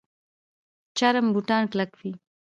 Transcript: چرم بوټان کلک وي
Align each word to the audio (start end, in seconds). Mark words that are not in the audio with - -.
چرم 0.97 1.25
بوټان 1.33 1.63
کلک 1.71 1.91
وي 1.99 2.11